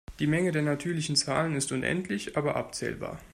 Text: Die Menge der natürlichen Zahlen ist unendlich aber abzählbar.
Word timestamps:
Die 0.17 0.25
Menge 0.25 0.51
der 0.51 0.63
natürlichen 0.63 1.15
Zahlen 1.15 1.55
ist 1.55 1.71
unendlich 1.71 2.35
aber 2.35 2.55
abzählbar. 2.55 3.19